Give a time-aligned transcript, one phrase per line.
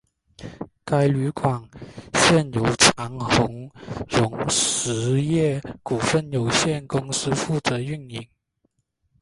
[0.83, 1.63] 该旅馆
[2.15, 3.69] 现由长鸿
[4.09, 8.27] 荣实业股份有限公司负责营运。